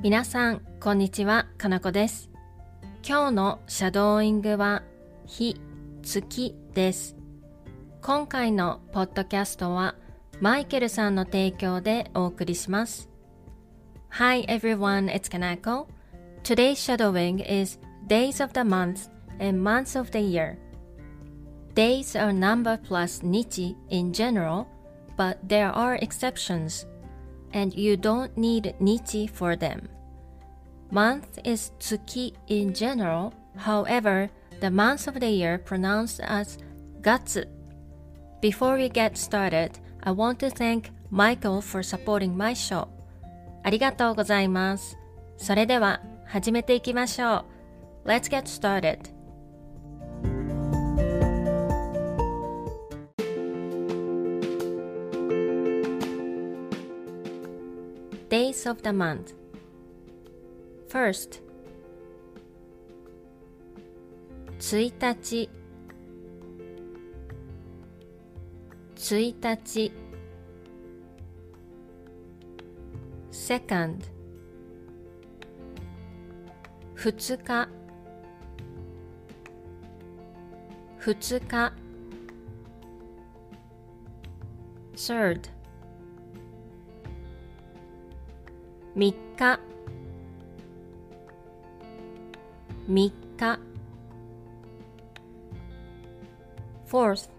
[0.00, 2.30] 皆さん、こんにちは、かなこです。
[3.04, 4.84] 今日のシャドーイングは、
[5.26, 5.60] 日、
[6.04, 7.16] 月です。
[8.00, 9.96] 今回のポッドキャストは、
[10.40, 13.10] マイケルさんの提供でお送りします。
[14.10, 15.86] Hi everyone, it's Kanako.
[16.44, 19.10] Today's shadowing is Days of the Month
[19.40, 20.58] and Months of the Year.
[21.74, 24.66] Days are number plus nichi in general,
[25.16, 26.86] but there are exceptions,
[27.53, 29.89] and you don't need nichi for them.
[30.91, 36.57] Month is tsuki in general, however, the months of the year pronounced as
[37.01, 37.45] gatsu.
[38.41, 42.87] Before we get started, I want to thank Michael for supporting my show.
[43.63, 44.97] ありがとうございます。
[45.37, 47.45] それでは始めていきましょ
[48.05, 48.07] う。
[48.07, 48.99] Let's get started.
[58.68, 59.32] Days of the month.
[60.88, 61.40] First
[64.58, 65.48] 1日
[68.96, 69.92] 1日
[73.30, 74.10] Second
[76.96, 77.68] 2日
[81.00, 81.72] 2日
[84.94, 85.57] Third
[88.98, 89.60] 3日
[92.88, 93.60] 3日
[96.84, 97.30] Fourth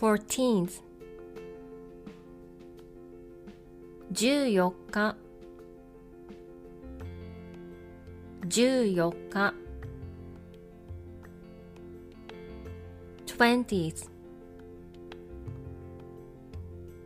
[0.00, 0.80] Fourteenth
[4.14, 5.14] 14日
[8.48, 9.54] 14日
[13.26, 14.08] Twentieth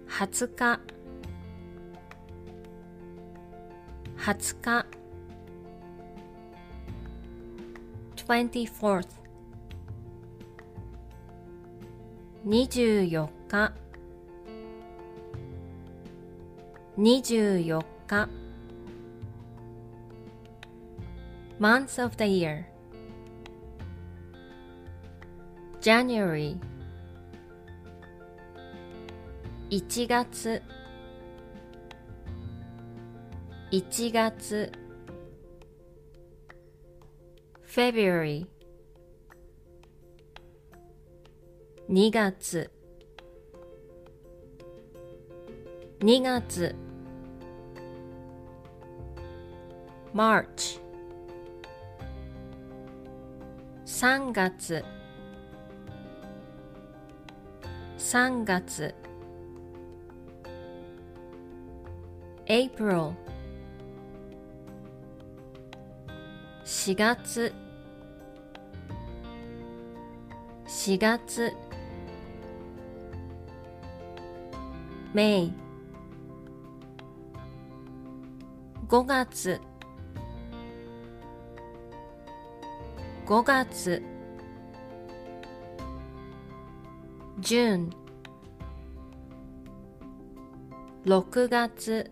[0.09, 0.81] 20日
[4.17, 4.87] 20日
[8.15, 9.24] Twenty-fourth
[12.45, 13.73] 24日
[16.99, 18.29] 24日
[21.59, 22.67] Months of the year
[25.81, 26.59] January
[29.71, 30.63] 1月
[33.71, 34.71] 1月
[37.63, 38.47] February
[41.91, 42.71] 2月
[46.01, 46.75] 2月
[50.15, 50.81] March
[53.85, 54.83] 3月
[57.99, 58.95] 3月
[62.47, 63.15] April
[66.65, 67.53] 4月
[70.67, 71.53] 4月
[75.15, 75.53] May
[78.89, 79.61] 5月
[83.25, 84.03] 5月
[87.41, 87.91] June
[91.07, 92.11] 6月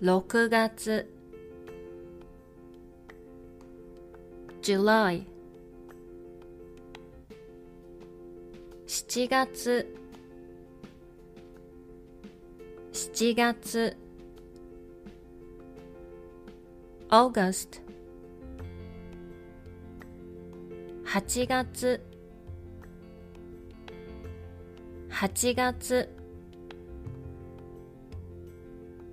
[0.00, 1.06] 6月
[4.60, 5.24] July
[9.08, 9.86] 7月
[12.92, 13.96] 7月
[17.08, 17.80] August
[21.06, 22.04] 8月
[25.08, 26.06] 8月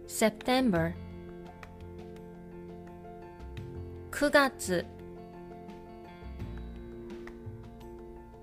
[0.08, 0.94] September
[4.12, 4.86] 9月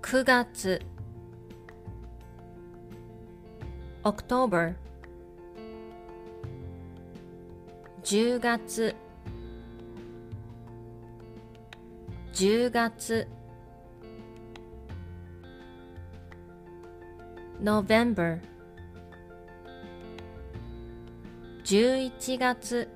[0.01, 0.92] 9月
[4.05, 4.75] October
[8.03, 8.93] 10月
[12.33, 13.27] 10月
[17.61, 18.41] November
[21.63, 22.89] 11月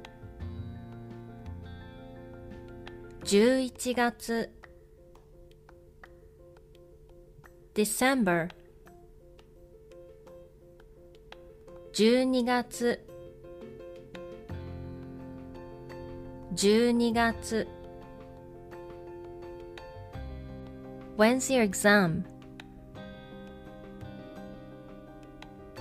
[3.23, 4.49] 11月
[7.73, 8.49] December
[11.97, 13.03] 12月
[16.53, 17.67] 12月
[21.17, 22.21] When's your exam?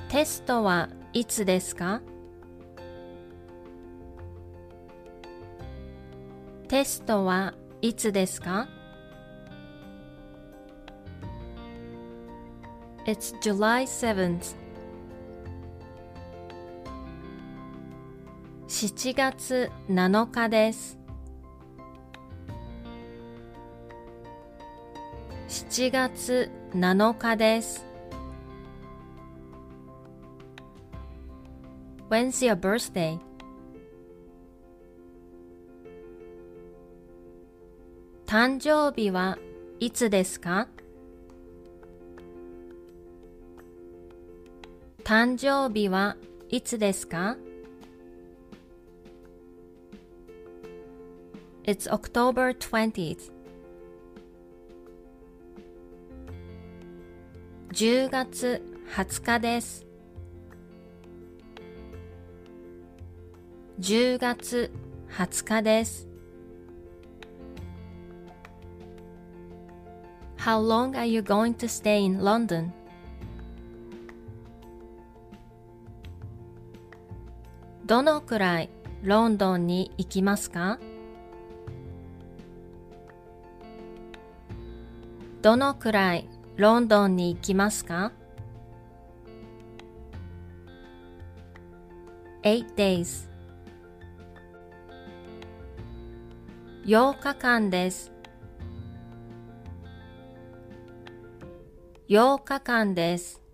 [0.08, 2.00] テストはいつですか
[6.68, 7.52] テストは
[7.82, 8.66] いつですか
[13.04, 14.65] It's July 7th.
[18.78, 20.98] 7月7日です。
[25.48, 27.86] 7月7日です。
[32.10, 33.18] When's your birthday?
[38.26, 39.38] 誕生日は
[39.80, 40.68] いつですか？
[45.02, 46.18] 誕生日は
[46.50, 47.38] いつですか？
[51.66, 53.32] It's October 20th.
[57.72, 58.62] 10月
[58.94, 59.84] 20日です。
[63.80, 64.70] 10月
[65.10, 66.06] 20日です。
[70.38, 72.70] How long are you going to stay in London?
[77.84, 78.70] どのくらい
[79.02, 80.78] ロンドンに行きますか
[85.46, 88.10] どのくらいロンドンに行きますか
[92.42, 93.28] ?8 days.
[96.84, 98.10] 8日間です。
[102.08, 103.45] 8日間です。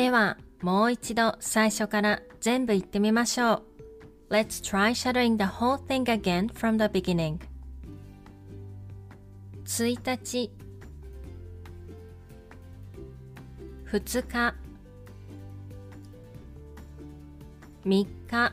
[0.00, 3.64] ではもう一度最初から全部言ってみましょ
[4.28, 7.38] う Let's try shadowing the whole thing again from the beginning
[9.66, 10.50] 1日
[13.92, 14.54] 2日
[17.84, 18.52] 3日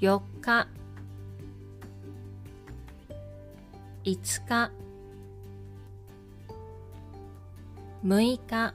[0.00, 0.68] 4日
[4.04, 4.83] 5日
[8.04, 8.74] 6日。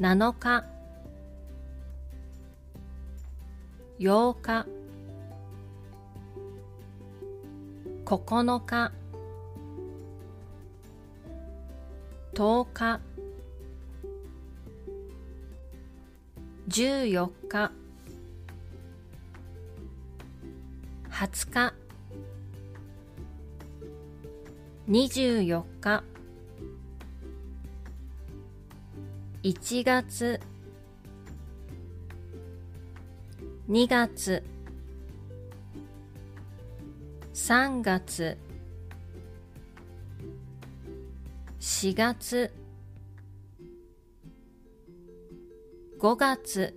[0.00, 0.64] 7日。
[4.00, 4.66] 8日。
[8.04, 8.92] 9日。
[12.34, 13.00] 10日。
[16.68, 17.70] 14日。
[21.08, 21.87] 20日。
[24.88, 26.02] 24日。
[29.42, 30.40] 1月。
[33.68, 34.42] 2月。
[37.34, 38.38] 3月。
[41.60, 42.50] 4月。
[46.00, 46.74] 5月。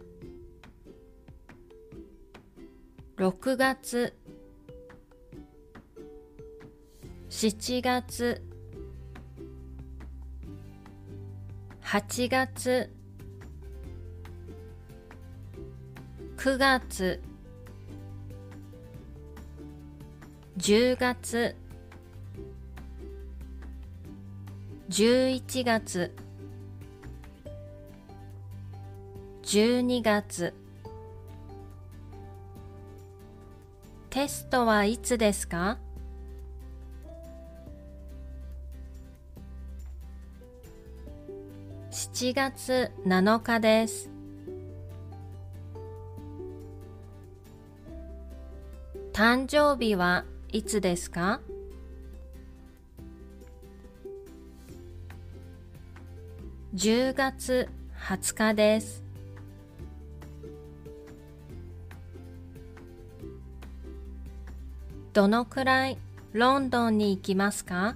[3.16, 4.14] 6月。
[7.42, 8.40] 7月。
[11.82, 12.94] 8月。
[16.38, 17.20] 9月。
[20.60, 21.56] 10月。
[24.92, 26.16] 11月。
[29.42, 30.54] 12月。
[34.12, 35.80] テストはいつですか？
[42.22, 44.12] 7月7日です。
[49.12, 51.42] 誕生日はいつですか
[56.76, 59.04] ？10月20日です。
[65.14, 65.98] どのくらい
[66.34, 67.96] ロンドンに行きますか？